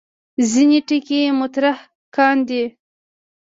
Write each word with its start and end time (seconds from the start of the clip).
ځینې 0.51 0.79
ټکي 0.87 1.19
مطرح 1.41 1.77
کاندي. 2.15 2.63